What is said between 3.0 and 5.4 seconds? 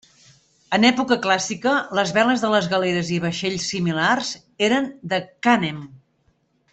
i vaixells similars eren de